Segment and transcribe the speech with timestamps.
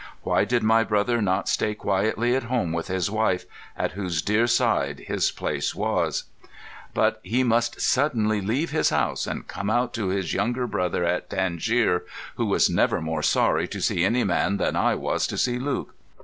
[0.23, 3.45] Why did my brother not stay quietly at home with his wife,
[3.77, 6.23] at whose deare side his place was?
[6.95, 11.29] But he must suddenlie leave his house, and come out to his younger brother at
[11.29, 12.03] Tangier,
[12.33, 15.93] who was never more sorry to see any man than I was to see Luke.